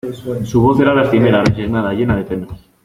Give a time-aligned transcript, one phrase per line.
[0.45, 2.59] su voz era lastimera, resignada, llena de penas: